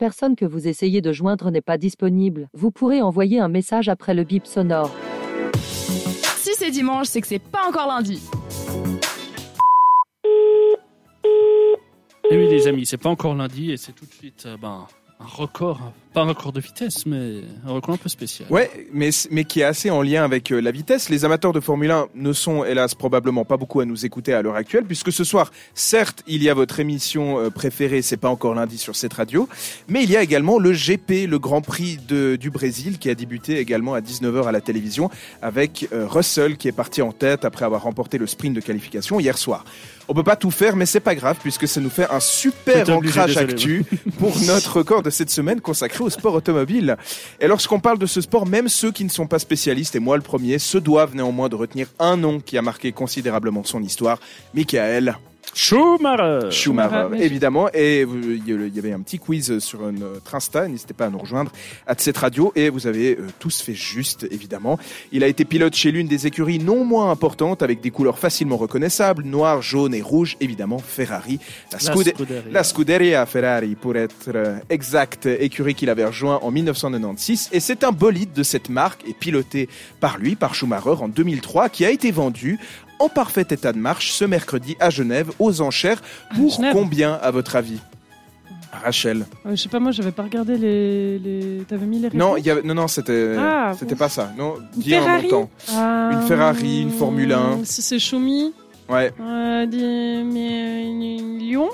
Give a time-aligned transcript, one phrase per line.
[0.00, 4.14] personne que vous essayez de joindre n'est pas disponible, vous pourrez envoyer un message après
[4.14, 4.90] le bip sonore.
[6.38, 8.22] Si c'est dimanche, c'est que c'est pas encore lundi.
[12.30, 14.86] Et oui, les amis, c'est pas encore lundi et c'est tout de suite euh, ben,
[15.20, 15.92] un record.
[16.12, 18.48] Pas un record de vitesse, mais un record un peu spécial.
[18.50, 21.08] Ouais, mais, mais qui est assez en lien avec euh, la vitesse.
[21.08, 24.42] Les amateurs de Formule 1 ne sont hélas probablement pas beaucoup à nous écouter à
[24.42, 28.28] l'heure actuelle, puisque ce soir, certes, il y a votre émission euh, préférée, c'est pas
[28.28, 29.48] encore lundi sur cette radio,
[29.88, 33.14] mais il y a également le GP, le Grand Prix de, du Brésil, qui a
[33.14, 35.10] débuté également à 19h à la télévision,
[35.42, 39.20] avec euh, Russell qui est parti en tête après avoir remporté le sprint de qualification
[39.20, 39.64] hier soir.
[40.08, 42.88] On peut pas tout faire, mais c'est pas grave puisque ça nous fait un super
[42.88, 43.84] obligé, ancrage désolé, actu
[44.18, 46.96] pour notre record de cette semaine consacré au sport automobile.
[47.40, 50.16] Et lorsqu'on parle de ce sport, même ceux qui ne sont pas spécialistes, et moi
[50.16, 54.18] le premier, se doivent néanmoins de retenir un nom qui a marqué considérablement son histoire,
[54.54, 55.16] Michael
[55.54, 57.68] Schumacher Schumacher, évidemment.
[57.74, 61.50] Et il y avait un petit quiz sur notre Insta, n'hésitez pas à nous rejoindre
[61.86, 62.52] à cette radio.
[62.56, 64.78] Et vous avez euh, tous fait juste, évidemment.
[65.12, 68.56] Il a été pilote chez l'une des écuries non moins importantes, avec des couleurs facilement
[68.56, 71.38] reconnaissables, noir, jaune et rouge, évidemment Ferrari.
[71.72, 72.42] La, La Scude- Scuderia.
[72.52, 77.50] la Scuderia Ferrari, pour être euh, exact, écurie qu'il avait rejoint en 1996.
[77.52, 79.68] Et c'est un bolide de cette marque, et piloté
[80.00, 82.58] par lui, par Schumacher, en 2003, qui a été vendu
[83.00, 86.00] en parfait état de marche ce mercredi à Genève, aux enchères.
[86.36, 86.72] Pour Genève.
[86.72, 87.80] combien, à votre avis
[88.84, 89.26] Rachel?
[89.46, 91.18] Euh, je sais pas, moi, j'avais pas regardé les.
[91.18, 91.64] les...
[91.66, 94.30] T'avais mis les réponses Non, il y avait, non, non, c'était, Ah, c'était pas ça.
[94.38, 95.50] Non, Une dis un montant.
[95.74, 97.64] Ah, Une Ferrari, une Formule 1.
[97.64, 98.52] Si c'est Xiaomi,
[98.88, 99.12] Ouais.
[99.20, 101.70] euh, 10 millions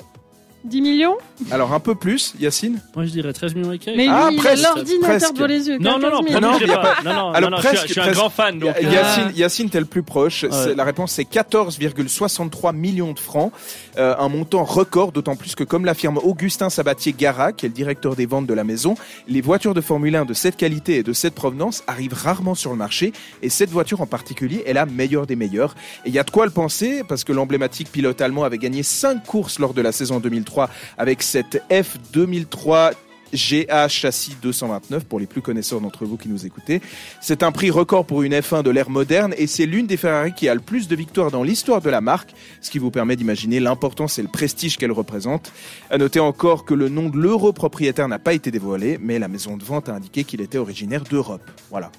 [0.65, 1.17] 10 millions?
[1.51, 2.79] Alors un peu plus, Yacine.
[2.95, 3.97] Moi, je dirais 13 millions et quelques.
[3.97, 5.77] Mais Ah, lui, il a presque, l'ordinateur devant les yeux.
[5.77, 6.41] Non, non, non, 15 000.
[6.41, 8.19] non, non, pas- non, non, Alors, non, non, je suis- presque, je suis un presque.
[8.19, 8.59] grand fan.
[8.59, 10.43] Donc, euh, Yacine, Yacine, t'es le plus proche.
[10.43, 10.49] Ouais.
[10.51, 13.51] C'est- La réponse, c'est 14,63 millions de francs.
[13.97, 18.15] Euh, un montant record, d'autant plus que, comme l'affirme Augustin Sabatier-Gara, qui est le directeur
[18.15, 18.95] des ventes de la maison,
[19.27, 22.71] les voitures de Formule 1 de cette qualité et de cette provenance arrivent rarement sur
[22.71, 23.13] le marché.
[23.41, 25.75] Et cette voiture en particulier est la meilleure des meilleures.
[26.05, 28.83] Et il y a de quoi le penser, parce que l'emblématique pilote allemand avait gagné
[28.83, 32.93] 5 courses lors de la saison 2003 avec cette F2003
[33.33, 36.81] GA châssis 229 pour les plus connaisseurs d'entre vous qui nous écoutez.
[37.19, 40.33] C'est un prix record pour une F1 de l'ère moderne et c'est l'une des Ferrari
[40.33, 43.17] qui a le plus de victoires dans l'histoire de la marque, ce qui vous permet
[43.17, 45.51] d'imaginer l'importance et le prestige qu'elle représente.
[45.89, 49.27] À noter encore que le nom de l'euro propriétaire n'a pas été dévoilé, mais la
[49.27, 51.43] maison de vente a indiqué qu'il était originaire d'Europe.
[51.69, 51.91] Voilà.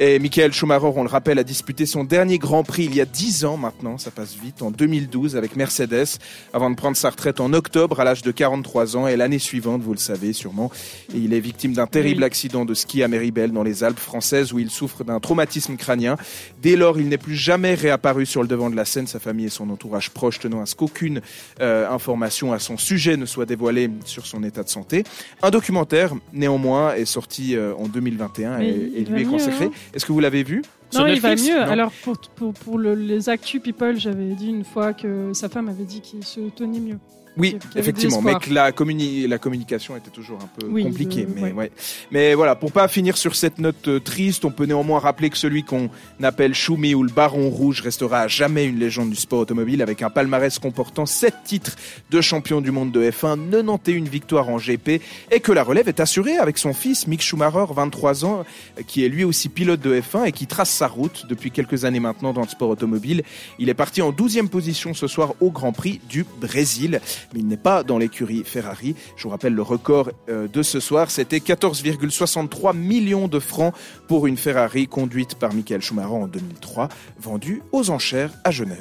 [0.00, 3.04] Et Michael Schumacher, on le rappelle, a disputé son dernier Grand Prix il y a
[3.04, 6.06] 10 ans maintenant, ça passe vite, en 2012 avec Mercedes,
[6.52, 9.08] avant de prendre sa retraite en octobre à l'âge de 43 ans.
[9.08, 10.70] Et l'année suivante, vous le savez sûrement,
[11.12, 12.26] et il est victime d'un terrible Oui.
[12.26, 16.16] accident de ski à Méribel dans les Alpes françaises où il souffre d'un traumatisme crânien.
[16.62, 19.46] Dès lors, il n'est plus jamais réapparu sur le devant de la scène, sa famille
[19.46, 21.22] et son entourage proche tenant à ce qu'aucune
[21.60, 25.02] euh, information à son sujet ne soit dévoilée sur son état de santé.
[25.42, 29.64] Un documentaire, néanmoins, est sorti euh, en 2021 Mais et, lui est mieux, consacré.
[29.64, 29.70] hein.
[29.94, 30.62] Est-ce que vous l'avez vu?
[30.94, 31.54] Non, il va mieux.
[31.54, 31.70] Non.
[31.70, 35.68] Alors, pour, pour, pour le- les Actu People, j'avais dit une fois que sa femme
[35.68, 36.98] avait dit qu'il se tenait mieux.
[37.36, 41.24] Oui, effectivement, mais que la, communi- la communication était toujours un peu Oui, compliquée.
[41.28, 41.52] je- mais, ouais.
[41.52, 41.70] ouais.
[42.10, 45.36] mais voilà, pour pas finir sur cette note euh, triste, on peut néanmoins rappeler que
[45.38, 45.88] celui qu'on
[46.20, 50.02] appelle Choumi ou le Baron Rouge restera à jamais une légende du sport automobile avec
[50.02, 51.76] un palmarès comportant 7 titres
[52.10, 55.00] de champion du monde de F1, 91 victoires en GP
[55.30, 58.44] et que la relève est assurée avec son fils Mick Schumacher, 23 ans,
[58.78, 61.84] euh, qui est lui aussi pilote de F1 et qui trace sa route depuis quelques
[61.84, 63.22] années maintenant dans le sport automobile.
[63.58, 67.00] Il est parti en 12e position ce soir au Grand Prix du Brésil,
[67.32, 68.94] mais il n'est pas dans l'écurie Ferrari.
[69.16, 73.74] Je vous rappelle le record euh, de ce soir, c'était 14,63 millions de francs
[74.06, 76.88] pour une Ferrari conduite par Michael Schumacher en 2003,
[77.20, 78.78] vendue aux enchères à Genève.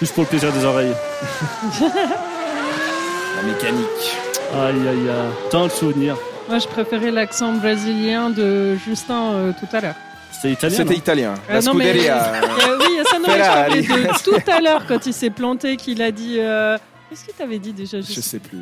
[0.00, 0.94] Juste pour le plaisir des oreilles.
[3.36, 4.16] La mécanique.
[4.54, 5.30] Aïe, aïe, aïe.
[5.50, 6.16] Tant de souvenirs.
[6.48, 9.94] Moi, je préférais l'accent brésilien de Justin euh, tout à l'heure.
[10.32, 10.76] C'était italien.
[10.76, 11.34] C'était italien.
[11.48, 12.32] Euh, La non, mais- Scuderia.
[12.66, 13.82] Euh, oui, ça, non, mais je Ferrari.
[13.86, 16.36] parlais de tout à l'heure quand il s'est planté, qu'il a dit.
[16.38, 16.76] euh,
[17.08, 18.58] Qu'est-ce qu'il t'avait dit déjà Je sais plus.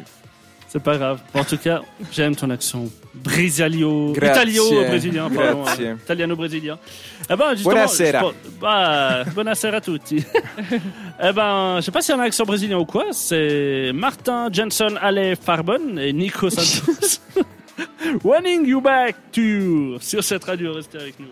[0.69, 1.21] C'est pas grave.
[1.35, 1.83] En tout cas,
[2.13, 2.85] j'aime ton accent
[3.15, 4.33] brésilio, Grazie.
[4.57, 5.63] italio-brésilien, pardon.
[5.63, 5.87] Grazie.
[5.87, 5.99] hein.
[6.03, 6.79] Italiano-brésilien.
[7.31, 8.19] Eh ben, justement, Buonasera.
[8.19, 10.17] je pense- Bah, buonasera a tutti.
[11.23, 13.05] eh ben, je sais pas si y a un accent brésilien ou quoi.
[13.13, 17.21] C'est Martin Jensen Ale Farbon et Nico Santos.
[18.25, 20.73] Wanting you back to sur cette radio.
[20.75, 21.27] Restez avec nous.